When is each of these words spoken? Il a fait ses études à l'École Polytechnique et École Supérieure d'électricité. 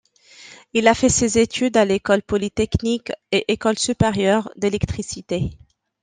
Il 0.73 0.87
a 0.87 0.95
fait 0.95 1.09
ses 1.09 1.37
études 1.37 1.77
à 1.77 1.85
l'École 1.85 2.23
Polytechnique 2.23 3.11
et 3.31 3.45
École 3.53 3.77
Supérieure 3.77 4.49
d'électricité. 4.55 5.51